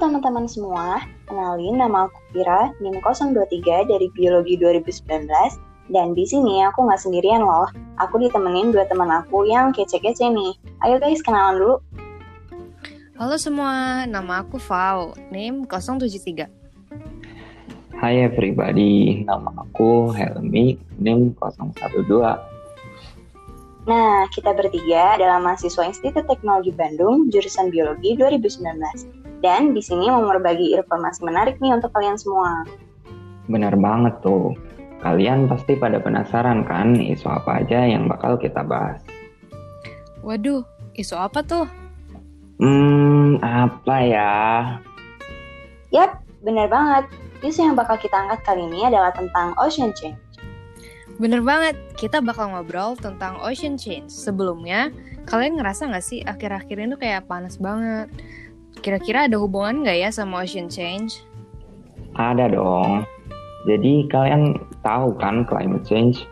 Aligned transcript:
teman-teman 0.00 0.48
semua, 0.48 1.04
kenalin 1.28 1.76
nama 1.76 2.08
aku 2.08 2.16
Kira, 2.32 2.72
NIM 2.80 3.04
023 3.04 3.84
dari 3.84 4.08
Biologi 4.16 4.56
2019, 4.56 5.28
dan 5.92 6.16
di 6.16 6.24
sini 6.24 6.64
aku 6.64 6.88
nggak 6.88 7.04
sendirian 7.04 7.44
loh, 7.44 7.68
aku 8.00 8.16
ditemenin 8.16 8.72
dua 8.72 8.88
teman 8.88 9.12
aku 9.12 9.44
yang 9.44 9.76
kece-kece 9.76 10.32
nih. 10.32 10.56
Ayo 10.88 10.96
guys, 10.96 11.20
kenalan 11.20 11.60
dulu. 11.60 11.76
Halo 13.20 13.36
semua, 13.36 14.08
nama 14.08 14.40
aku 14.40 14.56
Val, 14.56 15.12
NIM 15.28 15.68
073. 15.68 16.48
Hai 18.00 18.24
everybody, 18.24 19.28
nama 19.28 19.52
aku 19.60 20.16
Helmi, 20.16 20.80
NIM 20.96 21.36
012. 21.36 22.40
Nah, 23.84 24.24
kita 24.32 24.56
bertiga 24.56 25.20
adalah 25.20 25.36
mahasiswa 25.44 25.84
Institut 25.84 26.24
Teknologi 26.24 26.72
Bandung, 26.72 27.28
jurusan 27.28 27.68
Biologi 27.68 28.16
2019. 28.16 29.19
Dan 29.40 29.72
di 29.72 29.80
sini 29.80 30.12
mau 30.12 30.20
berbagi 30.28 30.76
informasi 30.76 31.24
menarik 31.24 31.56
nih 31.64 31.72
untuk 31.72 31.90
kalian 31.96 32.20
semua. 32.20 32.64
Benar 33.48 33.74
banget 33.80 34.20
tuh. 34.20 34.52
Kalian 35.00 35.48
pasti 35.48 35.80
pada 35.80 35.96
penasaran 35.96 36.60
kan 36.68 36.92
isu 36.92 37.24
apa 37.24 37.64
aja 37.64 37.88
yang 37.88 38.04
bakal 38.04 38.36
kita 38.36 38.60
bahas. 38.60 39.00
Waduh, 40.20 40.60
isu 40.92 41.16
apa 41.16 41.40
tuh? 41.40 41.64
Hmm, 42.60 43.40
apa 43.40 43.96
ya? 44.04 44.32
Yap, 45.88 46.20
benar 46.44 46.68
banget. 46.68 47.08
Isu 47.40 47.64
yang 47.64 47.72
bakal 47.72 47.96
kita 47.96 48.12
angkat 48.12 48.44
kali 48.44 48.68
ini 48.68 48.92
adalah 48.92 49.16
tentang 49.16 49.56
ocean 49.56 49.96
change. 49.96 50.20
Bener 51.16 51.40
banget, 51.40 51.80
kita 51.96 52.20
bakal 52.20 52.52
ngobrol 52.52 52.92
tentang 53.00 53.40
ocean 53.40 53.80
change. 53.80 54.12
Sebelumnya, 54.12 54.92
kalian 55.24 55.56
ngerasa 55.56 55.88
nggak 55.88 56.04
sih 56.04 56.20
akhir-akhir 56.20 56.76
ini 56.76 56.92
tuh 56.92 57.00
kayak 57.00 57.24
panas 57.24 57.56
banget? 57.56 58.12
Kira-kira 58.78 59.26
ada 59.26 59.36
hubungan 59.42 59.82
nggak 59.82 59.98
ya 59.98 60.10
sama 60.14 60.46
ocean 60.46 60.70
change? 60.70 61.26
Ada 62.14 62.54
dong. 62.54 63.02
Jadi 63.66 64.06
kalian 64.08 64.56
tahu 64.86 65.18
kan 65.18 65.44
climate 65.44 65.84
change? 65.84 66.24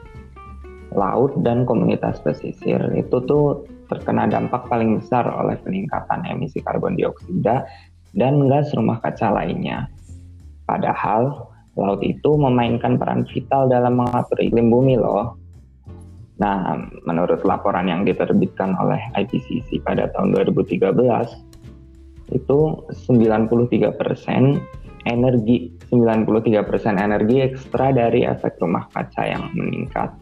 Laut 0.94 1.34
dan 1.44 1.68
komunitas 1.68 2.22
pesisir 2.24 2.80
itu 2.96 3.16
tuh 3.28 3.68
terkena 3.92 4.24
dampak 4.24 4.64
paling 4.68 4.96
besar 5.00 5.28
oleh 5.28 5.56
peningkatan 5.60 6.24
emisi 6.24 6.64
karbon 6.64 6.96
dioksida 6.96 7.68
dan 8.16 8.48
gas 8.48 8.72
rumah 8.72 8.96
kaca 9.04 9.28
lainnya. 9.28 9.88
Padahal 10.64 11.48
laut 11.76 12.02
itu 12.02 12.34
memainkan 12.36 12.96
peran 12.96 13.28
vital 13.28 13.68
dalam 13.68 14.00
mengatur 14.00 14.40
iklim 14.40 14.72
bumi 14.72 14.96
loh. 14.96 15.36
Nah, 16.38 16.78
menurut 17.02 17.42
laporan 17.42 17.90
yang 17.90 18.06
diterbitkan 18.06 18.74
oleh 18.78 18.98
IPCC 19.18 19.82
pada 19.82 20.06
tahun 20.14 20.38
2013, 20.38 20.94
itu 22.32 22.84
93 23.08 23.94
persen 23.96 24.60
energi 25.08 25.72
93 25.88 26.68
persen 26.68 27.00
energi 27.00 27.40
ekstra 27.40 27.96
dari 27.96 28.28
efek 28.28 28.60
rumah 28.60 28.84
kaca 28.92 29.24
yang 29.24 29.48
meningkat. 29.56 30.12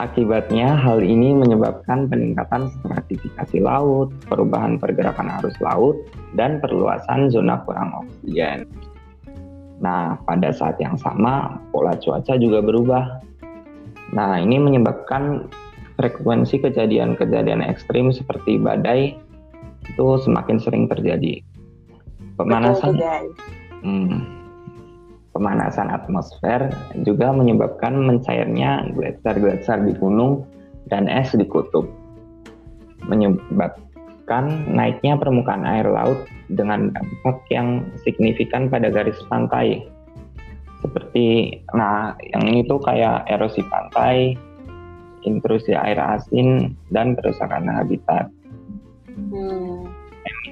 Akibatnya, 0.00 0.74
hal 0.74 1.04
ini 1.04 1.30
menyebabkan 1.30 2.10
peningkatan 2.10 2.74
stratifikasi 2.80 3.62
laut, 3.62 4.10
perubahan 4.26 4.80
pergerakan 4.80 5.30
arus 5.38 5.54
laut, 5.62 5.94
dan 6.34 6.58
perluasan 6.58 7.30
zona 7.30 7.62
kurang 7.62 8.02
oksigen. 8.02 8.66
Nah, 9.78 10.18
pada 10.26 10.50
saat 10.50 10.80
yang 10.82 10.98
sama, 10.98 11.54
pola 11.70 11.94
cuaca 12.02 12.34
juga 12.34 12.58
berubah. 12.64 13.22
Nah, 14.10 14.42
ini 14.42 14.58
menyebabkan 14.58 15.46
frekuensi 15.94 16.58
kejadian-kejadian 16.58 17.62
ekstrim 17.62 18.10
seperti 18.10 18.58
badai 18.58 19.14
itu 19.88 20.06
semakin 20.22 20.56
sering 20.62 20.84
terjadi. 20.86 21.42
Pemanasan, 22.38 22.96
hmm, 23.84 24.16
pemanasan 25.36 25.88
atmosfer 25.92 26.72
juga 27.04 27.32
menyebabkan 27.32 27.96
mencairnya 27.96 28.88
gletser-gletser 28.92 29.84
di 29.84 29.92
gunung 29.96 30.44
dan 30.88 31.08
es 31.08 31.32
di 31.32 31.44
kutub, 31.44 31.88
menyebabkan 33.04 34.68
naiknya 34.68 35.16
permukaan 35.16 35.64
air 35.64 35.88
laut 35.88 36.24
dengan 36.52 36.92
dampak 36.92 37.42
yang 37.48 37.84
signifikan 38.04 38.68
pada 38.68 38.92
garis 38.92 39.18
pantai. 39.28 39.84
Seperti, 40.82 41.62
nah 41.78 42.18
yang 42.34 42.42
ini 42.42 42.66
tuh 42.66 42.82
kayak 42.82 43.30
erosi 43.30 43.62
pantai, 43.70 44.34
intrusi 45.22 45.78
air 45.78 45.94
asin, 45.94 46.74
dan 46.90 47.14
kerusakan 47.14 47.70
habitat. 47.70 48.26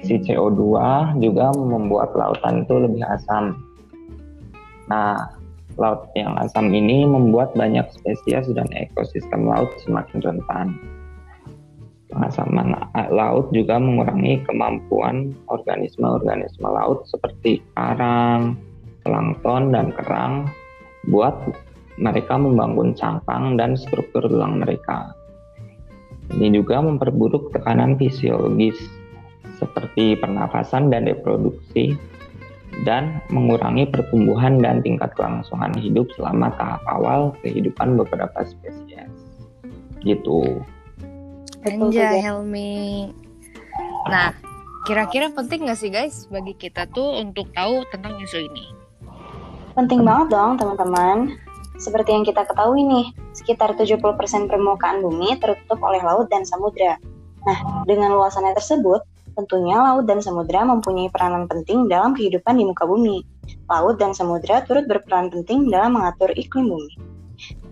Emisi 0.01 0.33
CO2 0.33 0.65
juga 1.21 1.53
membuat 1.53 2.17
lautan 2.17 2.65
itu 2.65 2.73
lebih 2.73 3.05
asam. 3.05 3.53
Nah, 4.89 5.29
laut 5.77 6.09
yang 6.17 6.33
asam 6.41 6.73
ini 6.73 7.05
membuat 7.05 7.53
banyak 7.53 7.85
spesies 7.93 8.49
dan 8.57 8.65
ekosistem 8.73 9.45
laut 9.45 9.69
semakin 9.85 10.25
rentan. 10.25 10.73
Pengasaman 12.09 12.73
laut 13.13 13.53
juga 13.53 13.77
mengurangi 13.77 14.41
kemampuan 14.49 15.37
organisme-organisme 15.53 16.65
laut 16.65 17.05
seperti 17.05 17.61
karang, 17.77 18.57
plankton, 19.05 19.69
dan 19.69 19.93
kerang 20.01 20.49
buat 21.13 21.37
mereka 22.01 22.41
membangun 22.41 22.97
cangkang 22.97 23.53
dan 23.53 23.77
struktur 23.77 24.25
tulang 24.25 24.65
mereka. 24.65 25.13
Ini 26.33 26.57
juga 26.57 26.81
memperburuk 26.81 27.53
tekanan 27.53 28.01
fisiologis 28.01 28.81
seperti 29.61 30.17
pernafasan 30.17 30.89
dan 30.89 31.05
reproduksi 31.05 31.93
dan 32.87 33.21
mengurangi 33.29 33.85
pertumbuhan 33.93 34.57
dan 34.57 34.81
tingkat 34.81 35.13
kelangsungan 35.13 35.69
hidup 35.77 36.09
selama 36.17 36.49
tahap 36.57 36.81
awal 36.89 37.35
kehidupan 37.45 37.93
beberapa 37.93 38.41
spesies. 38.41 39.11
Gitu. 40.01 40.65
Anjay 41.61 42.25
Helmi. 42.25 43.13
Nah, 44.09 44.33
kira-kira 44.89 45.29
penting 45.29 45.69
gak 45.69 45.77
sih 45.77 45.93
guys 45.93 46.25
bagi 46.33 46.57
kita 46.57 46.89
tuh 46.89 47.21
untuk 47.21 47.53
tahu 47.53 47.85
tentang 47.93 48.17
isu 48.17 48.49
ini? 48.49 48.65
Penting 49.77 50.01
banget 50.01 50.33
dong 50.33 50.57
teman-teman. 50.57 51.37
Seperti 51.77 52.13
yang 52.13 52.25
kita 52.25 52.45
ketahui 52.45 52.81
nih, 52.85 53.05
sekitar 53.33 53.73
70% 53.73 54.01
permukaan 54.49 55.01
bumi 55.01 55.37
tertutup 55.37 55.81
oleh 55.81 56.01
laut 56.01 56.29
dan 56.29 56.45
samudra. 56.45 56.97
Nah, 57.41 57.85
dengan 57.89 58.13
luasannya 58.13 58.53
tersebut, 58.53 59.01
tentunya 59.37 59.77
laut 59.79 60.05
dan 60.07 60.19
samudra 60.19 60.63
mempunyai 60.63 61.11
peranan 61.11 61.47
penting 61.47 61.87
dalam 61.87 62.15
kehidupan 62.15 62.59
di 62.59 62.63
muka 62.67 62.83
bumi. 62.87 63.23
Laut 63.71 63.97
dan 63.97 64.11
samudra 64.11 64.63
turut 64.67 64.85
berperan 64.85 65.31
penting 65.31 65.71
dalam 65.71 65.95
mengatur 65.95 66.31
iklim 66.35 66.71
bumi. 66.71 66.93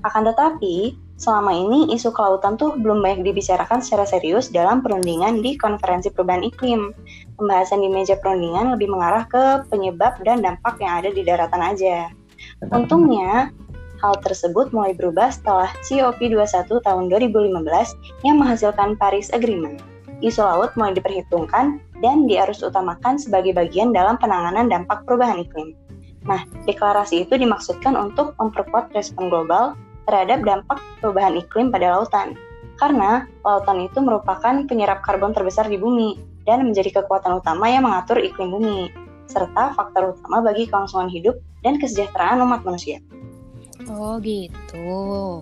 Akan 0.07 0.23
tetapi, 0.23 0.95
selama 1.19 1.51
ini 1.51 1.91
isu 1.91 2.15
kelautan 2.15 2.55
tuh 2.55 2.79
belum 2.79 3.03
banyak 3.03 3.27
dibicarakan 3.27 3.83
secara 3.83 4.07
serius 4.07 4.47
dalam 4.47 4.79
perundingan 4.79 5.43
di 5.43 5.59
konferensi 5.59 6.07
perubahan 6.07 6.47
iklim. 6.47 6.95
Pembahasan 7.35 7.83
di 7.83 7.91
meja 7.91 8.15
perundingan 8.15 8.73
lebih 8.73 8.87
mengarah 8.87 9.27
ke 9.27 9.67
penyebab 9.67 10.15
dan 10.23 10.39
dampak 10.39 10.79
yang 10.79 11.03
ada 11.03 11.09
di 11.11 11.21
daratan 11.27 11.61
aja. 11.61 12.07
Untungnya, 12.71 13.51
hal 13.99 14.15
tersebut 14.23 14.71
mulai 14.71 14.95
berubah 14.95 15.27
setelah 15.27 15.67
COP21 15.83 16.71
tahun 16.71 17.03
2015 17.11 18.23
yang 18.23 18.39
menghasilkan 18.39 18.95
Paris 18.95 19.27
Agreement. 19.35 19.98
Isu 20.19 20.43
laut 20.43 20.75
mulai 20.75 20.91
diperhitungkan 20.99 21.79
dan 22.03 22.27
diarus 22.27 22.59
utamakan 22.59 23.15
sebagai 23.15 23.55
bagian 23.55 23.95
dalam 23.95 24.19
penanganan 24.19 24.67
dampak 24.67 25.07
perubahan 25.07 25.39
iklim. 25.39 25.71
Nah, 26.27 26.43
deklarasi 26.67 27.23
itu 27.23 27.39
dimaksudkan 27.39 27.95
untuk 27.95 28.35
memperkuat 28.35 28.91
respon 28.91 29.31
global 29.31 29.79
terhadap 30.03 30.43
dampak 30.43 30.79
perubahan 30.99 31.39
iklim 31.39 31.71
pada 31.71 31.95
lautan. 31.95 32.35
Karena 32.75 33.27
lautan 33.47 33.87
itu 33.87 33.99
merupakan 34.03 34.67
penyerap 34.67 35.03
karbon 35.07 35.31
terbesar 35.31 35.71
di 35.71 35.79
bumi 35.79 36.19
dan 36.43 36.67
menjadi 36.67 36.99
kekuatan 36.99 37.39
utama 37.39 37.71
yang 37.71 37.87
mengatur 37.87 38.19
iklim 38.19 38.51
bumi, 38.51 38.91
serta 39.31 39.71
faktor 39.75 40.15
utama 40.15 40.43
bagi 40.43 40.67
kelangsungan 40.67 41.07
hidup 41.07 41.39
dan 41.63 41.79
kesejahteraan 41.79 42.43
umat 42.43 42.67
manusia. 42.67 42.99
Oh 43.87 44.19
gitu. 44.19 45.39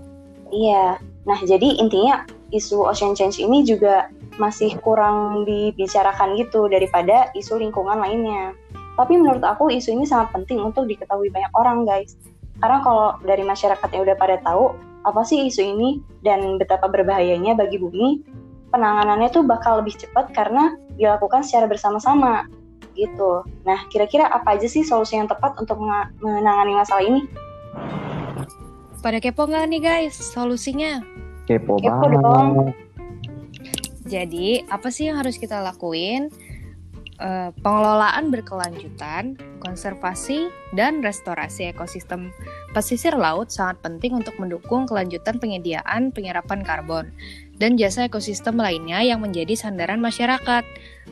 Iya. 0.53 1.01
Nah, 1.25 1.39
jadi 1.41 1.81
intinya 1.81 2.23
isu 2.53 2.87
ocean 2.87 3.13
change 3.17 3.43
ini 3.43 3.63
juga 3.67 4.07
masih 4.37 4.77
kurang 4.85 5.43
dibicarakan 5.43 6.37
gitu 6.37 6.69
daripada 6.69 7.31
isu 7.33 7.59
lingkungan 7.59 7.99
lainnya. 7.99 8.53
Tapi 8.97 9.13
menurut 9.17 9.45
aku 9.45 9.69
isu 9.69 9.93
ini 9.93 10.05
sangat 10.09 10.33
penting 10.33 10.61
untuk 10.61 10.89
diketahui 10.89 11.29
banyak 11.29 11.53
orang, 11.53 11.85
guys. 11.85 12.17
Karena 12.57 12.81
kalau 12.81 13.07
dari 13.21 13.45
masyarakat 13.45 13.89
yang 13.93 14.01
udah 14.09 14.17
pada 14.17 14.41
tahu 14.41 14.73
apa 15.05 15.21
sih 15.21 15.45
isu 15.45 15.61
ini 15.61 15.89
dan 16.25 16.57
betapa 16.57 16.89
berbahayanya 16.89 17.53
bagi 17.53 17.77
bumi, 17.77 18.25
penanganannya 18.73 19.29
tuh 19.29 19.45
bakal 19.45 19.79
lebih 19.79 19.95
cepat 19.95 20.33
karena 20.33 20.73
dilakukan 20.97 21.45
secara 21.45 21.69
bersama-sama 21.69 22.49
gitu. 22.97 23.45
Nah, 23.61 23.85
kira-kira 23.93 24.25
apa 24.25 24.57
aja 24.57 24.65
sih 24.65 24.81
solusi 24.81 25.21
yang 25.21 25.29
tepat 25.29 25.53
untuk 25.61 25.77
menangani 26.17 26.73
masalah 26.73 27.05
ini? 27.05 27.29
Pada 28.97 29.21
kepo 29.21 29.45
nggak 29.45 29.65
nih 29.69 29.81
guys 29.85 30.17
solusinya? 30.17 31.05
Kepo, 31.47 31.79
kepo 31.79 32.05
banget. 32.11 32.21
Dong. 32.21 32.75
Jadi, 34.07 34.63
apa 34.67 34.87
sih 34.91 35.07
yang 35.07 35.19
harus 35.19 35.39
kita 35.39 35.59
lakuin? 35.63 36.31
uh, 37.21 37.49
pengelolaan 37.61 38.29
berkelanjutan, 38.29 39.37
konservasi, 39.61 40.49
dan 40.73 41.01
restorasi 41.01 41.69
ekosistem 41.69 42.33
pesisir 42.73 43.13
laut 43.17 43.49
sangat 43.49 43.81
penting 43.81 44.17
untuk 44.17 44.37
mendukung 44.37 44.85
kelanjutan 44.85 45.41
penyediaan 45.41 46.13
penyerapan 46.13 46.61
karbon 46.61 47.09
dan 47.57 47.75
jasa 47.75 48.05
ekosistem 48.05 48.57
lainnya 48.57 49.01
yang 49.01 49.21
menjadi 49.21 49.57
sandaran 49.57 50.01
masyarakat. 50.01 50.63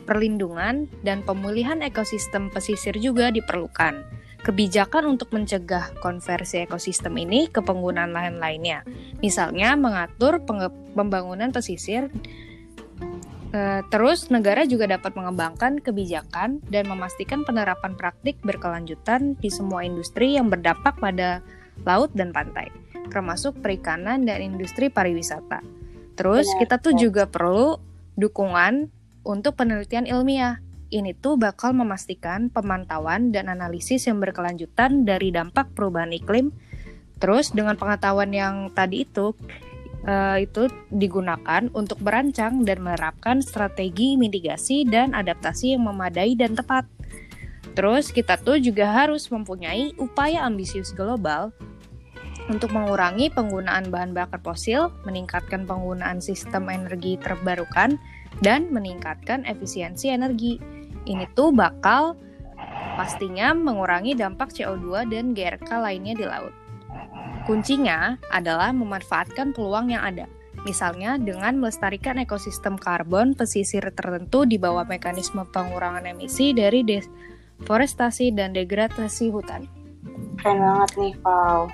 Perlindungan 0.06 0.86
dan 1.02 1.26
pemulihan 1.26 1.82
ekosistem 1.82 2.46
pesisir 2.54 2.94
juga 2.94 3.34
diperlukan. 3.34 4.06
Kebijakan 4.46 5.18
untuk 5.18 5.34
mencegah 5.34 5.90
konversi 5.98 6.62
ekosistem 6.62 7.18
ini 7.18 7.50
ke 7.50 7.58
penggunaan 7.58 8.14
lahan 8.14 8.38
lainnya, 8.38 8.86
misalnya 9.18 9.74
mengatur 9.74 10.38
pembangunan 10.94 11.50
pesisir 11.50 12.14
Eh, 13.56 13.80
terus, 13.88 14.28
negara 14.28 14.68
juga 14.68 14.84
dapat 14.84 15.16
mengembangkan 15.16 15.80
kebijakan 15.80 16.60
dan 16.68 16.84
memastikan 16.90 17.40
penerapan 17.40 17.96
praktik 17.96 18.36
berkelanjutan 18.44 19.32
di 19.38 19.48
semua 19.48 19.80
industri 19.86 20.36
yang 20.36 20.52
berdampak 20.52 21.00
pada 21.00 21.40
laut 21.88 22.12
dan 22.12 22.36
pantai, 22.36 22.68
termasuk 23.08 23.56
perikanan 23.64 24.28
dan 24.28 24.44
industri 24.44 24.92
pariwisata. 24.92 25.64
Terus, 26.20 26.44
Benar. 26.52 26.60
kita 26.60 26.76
tuh 26.84 26.94
juga 27.00 27.24
perlu 27.30 27.80
dukungan 28.20 28.92
untuk 29.24 29.56
penelitian 29.56 30.04
ilmiah. 30.04 30.60
Ini 30.86 31.18
tuh 31.18 31.34
bakal 31.34 31.74
memastikan 31.74 32.46
pemantauan 32.46 33.34
dan 33.34 33.50
analisis 33.50 34.06
yang 34.06 34.22
berkelanjutan 34.22 35.02
dari 35.02 35.34
dampak 35.34 35.74
perubahan 35.74 36.14
iklim. 36.14 36.54
Terus, 37.18 37.50
dengan 37.50 37.74
pengetahuan 37.74 38.30
yang 38.30 38.70
tadi 38.70 39.02
itu, 39.02 39.34
uh, 40.06 40.38
itu 40.38 40.70
digunakan 40.94 41.66
untuk 41.74 41.98
merancang 42.00 42.62
dan 42.62 42.78
menerapkan 42.80 43.42
strategi 43.42 44.14
mitigasi 44.14 44.86
dan 44.86 45.12
adaptasi 45.12 45.74
yang 45.74 45.90
memadai 45.90 46.38
dan 46.38 46.54
tepat. 46.54 46.86
Terus 47.76 48.08
kita 48.14 48.40
tuh 48.40 48.56
juga 48.56 48.88
harus 48.88 49.28
mempunyai 49.28 49.92
upaya 50.00 50.46
ambisius 50.46 50.96
global 50.96 51.52
untuk 52.46 52.70
mengurangi 52.70 53.26
penggunaan 53.34 53.90
bahan 53.90 54.14
bakar 54.14 54.38
fosil, 54.38 54.94
meningkatkan 55.02 55.66
penggunaan 55.66 56.22
sistem 56.22 56.70
energi 56.70 57.18
terbarukan, 57.18 57.98
dan 58.40 58.70
meningkatkan 58.70 59.42
efisiensi 59.44 60.12
energi. 60.14 60.62
Ini 61.06 61.30
tuh 61.38 61.54
bakal 61.54 62.18
pastinya 62.98 63.54
mengurangi 63.54 64.18
dampak 64.18 64.50
CO2 64.50 65.06
dan 65.06 65.32
GRK 65.32 65.68
lainnya 65.78 66.14
di 66.18 66.24
laut. 66.26 66.52
Kuncinya 67.46 68.18
adalah 68.34 68.74
memanfaatkan 68.74 69.54
peluang 69.54 69.94
yang 69.94 70.02
ada, 70.02 70.26
misalnya 70.66 71.14
dengan 71.14 71.62
melestarikan 71.62 72.18
ekosistem 72.18 72.74
karbon 72.74 73.38
pesisir 73.38 73.86
tertentu 73.94 74.42
di 74.42 74.58
bawah 74.58 74.82
mekanisme 74.82 75.46
pengurangan 75.54 76.02
emisi 76.10 76.50
dari 76.50 76.82
deforestasi 76.82 78.34
dan 78.34 78.50
degradasi 78.50 79.30
hutan. 79.30 79.70
Keren 80.42 80.58
banget 80.58 80.90
nih, 80.98 81.14
Pau. 81.22 81.70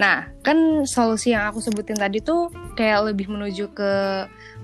Nah, 0.00 0.32
kan 0.40 0.88
solusi 0.88 1.36
yang 1.36 1.52
aku 1.52 1.60
sebutin 1.60 2.00
tadi 2.00 2.24
tuh 2.24 2.48
kayak 2.72 3.12
lebih 3.12 3.28
menuju 3.28 3.76
ke 3.76 3.92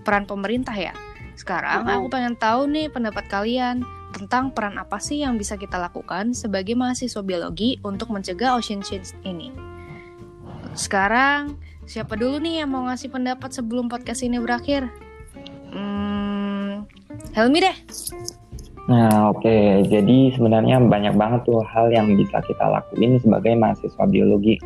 peran 0.00 0.24
pemerintah 0.24 0.72
ya. 0.72 0.96
Sekarang 1.36 1.84
aku 1.84 2.08
pengen 2.08 2.34
tahu 2.34 2.64
nih 2.66 2.88
pendapat 2.88 3.28
kalian 3.28 3.84
tentang 4.16 4.48
peran 4.56 4.80
apa 4.80 4.96
sih 4.96 5.20
yang 5.20 5.36
bisa 5.36 5.60
kita 5.60 5.76
lakukan 5.76 6.32
sebagai 6.32 6.72
mahasiswa 6.72 7.20
biologi 7.20 7.76
untuk 7.84 8.08
mencegah 8.08 8.56
ocean 8.56 8.80
change 8.80 9.12
ini. 9.28 9.52
Sekarang, 10.72 11.60
siapa 11.84 12.16
dulu 12.16 12.40
nih 12.40 12.64
yang 12.64 12.72
mau 12.72 12.88
ngasih 12.88 13.12
pendapat 13.12 13.52
sebelum 13.52 13.92
podcast 13.92 14.24
ini 14.24 14.40
berakhir? 14.40 14.88
Hmm, 15.72 16.88
Helmi 17.36 17.60
deh. 17.60 17.76
Nah, 18.86 19.34
oke. 19.34 19.42
Okay. 19.42 19.84
Jadi 19.90 20.32
sebenarnya 20.32 20.80
banyak 20.80 21.18
banget 21.18 21.44
tuh 21.44 21.60
hal 21.68 21.92
yang 21.92 22.12
bisa 22.16 22.38
kita 22.44 22.64
lakuin 22.64 23.18
sebagai 23.20 23.52
mahasiswa 23.58 24.04
biologi. 24.08 24.56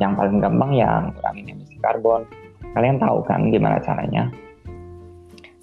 Yang 0.00 0.12
paling 0.18 0.38
gampang 0.42 0.70
ya 0.74 1.06
ngurangin 1.12 1.54
emisi 1.54 1.76
karbon. 1.78 2.26
Kalian 2.74 2.98
tahu 2.98 3.22
kan 3.28 3.52
gimana 3.54 3.78
caranya? 3.78 4.32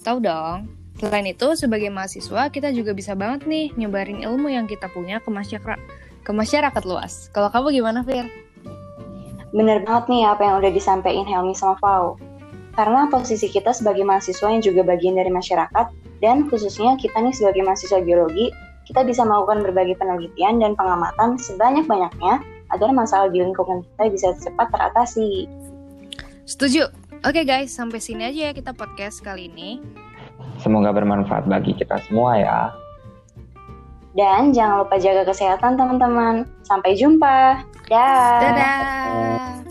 Tahu 0.01 0.17
dong. 0.17 0.69
Selain 0.97 1.25
itu, 1.25 1.47
sebagai 1.57 1.89
mahasiswa, 1.89 2.49
kita 2.53 2.69
juga 2.73 2.93
bisa 2.93 3.17
banget 3.17 3.45
nih 3.49 3.73
nyebarin 3.77 4.21
ilmu 4.21 4.49
yang 4.49 4.69
kita 4.69 4.89
punya 4.89 5.17
ke 5.21 5.29
masyarakat 5.29 5.79
ke 6.21 6.31
masyarakat 6.33 6.83
luas. 6.85 7.33
Kalau 7.33 7.49
kamu 7.49 7.81
gimana, 7.81 8.05
Fir? 8.05 8.29
Bener 9.51 9.81
banget 9.81 10.05
nih 10.07 10.23
apa 10.29 10.41
yang 10.45 10.55
udah 10.61 10.71
disampaikan 10.71 11.25
Helmi 11.25 11.57
sama 11.57 11.75
Fau. 11.81 12.15
Karena 12.77 13.09
posisi 13.11 13.51
kita 13.51 13.75
sebagai 13.75 14.05
mahasiswa 14.05 14.47
yang 14.47 14.63
juga 14.63 14.85
bagian 14.85 15.17
dari 15.17 15.27
masyarakat, 15.27 15.91
dan 16.23 16.47
khususnya 16.47 16.95
kita 16.95 17.17
nih 17.19 17.33
sebagai 17.35 17.65
mahasiswa 17.65 17.99
biologi, 17.99 18.53
kita 18.87 19.03
bisa 19.03 19.25
melakukan 19.27 19.65
berbagai 19.65 19.97
penelitian 19.99 20.61
dan 20.61 20.77
pengamatan 20.77 21.35
sebanyak-banyaknya 21.35 22.39
agar 22.71 22.89
masalah 22.95 23.27
di 23.27 23.43
lingkungan 23.43 23.83
kita 23.83 24.03
bisa 24.07 24.27
cepat 24.39 24.71
teratasi. 24.71 25.49
Setuju. 26.47 27.00
Oke 27.21 27.45
guys, 27.45 27.69
sampai 27.69 28.01
sini 28.01 28.25
aja 28.25 28.49
ya 28.49 28.51
kita 28.57 28.73
podcast 28.73 29.21
kali 29.21 29.45
ini. 29.45 29.77
Semoga 30.57 30.89
bermanfaat 30.89 31.45
bagi 31.45 31.77
kita 31.77 32.01
semua 32.09 32.33
ya. 32.33 32.59
Dan 34.17 34.49
jangan 34.49 34.81
lupa 34.81 34.97
jaga 34.97 35.29
kesehatan 35.29 35.77
teman-teman. 35.77 36.49
Sampai 36.65 36.97
jumpa. 36.97 37.61
Dah. 37.85 38.41
Dadah. 38.41 39.70